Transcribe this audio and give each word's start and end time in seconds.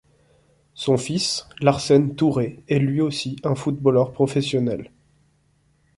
Son 0.73 0.97
fils, 0.97 1.47
Larsen 1.59 2.15
Touré, 2.15 2.63
est 2.67 2.79
lui 2.79 3.01
aussi 3.01 3.35
un 3.43 3.53
footballeur 3.53 4.11
professionnel. 4.13 4.89